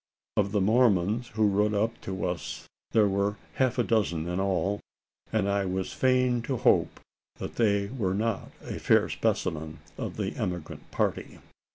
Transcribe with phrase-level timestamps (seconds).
[0.35, 4.79] Of the Mormons who rode up to us there were half a dozen in all;
[5.31, 6.99] and I was fain to hope
[7.35, 11.37] that they were not a fair specimen of the emigrant party.